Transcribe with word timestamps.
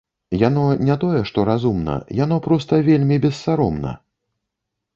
Яно 0.43 0.61
не 0.87 0.95
тое 1.03 1.19
што 1.31 1.43
разумна, 1.49 1.99
яно 2.23 2.39
проста 2.47 2.81
вельмі 2.89 3.21
бессаромна. 3.27 3.95